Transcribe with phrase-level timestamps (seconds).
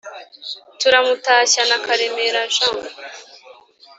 [0.79, 2.79] turamutashya na karemera jean